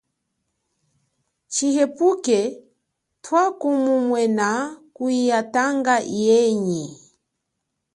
[1.51, 2.39] Tshihepuke
[3.23, 4.49] twakumumwena
[4.95, 6.83] kuyitanga yenyi.